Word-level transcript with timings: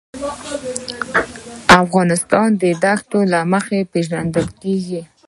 افغانستان 1.81 2.49
د 2.61 2.63
دښتې 2.83 3.21
له 3.33 3.39
مخې 3.53 3.79
پېژندل 3.91 4.47
کېږي. 4.61 5.01